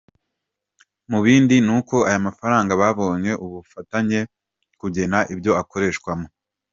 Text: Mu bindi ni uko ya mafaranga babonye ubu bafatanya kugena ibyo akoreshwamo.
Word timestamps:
Mu 1.09 1.19
bindi 1.25 1.55
ni 1.65 1.71
uko 1.77 1.95
ya 2.11 2.19
mafaranga 2.27 2.71
babonye 2.81 3.31
ubu 3.43 3.55
bafatanya 3.61 4.19
kugena 4.79 5.19
ibyo 5.33 5.51
akoreshwamo. 5.61 6.27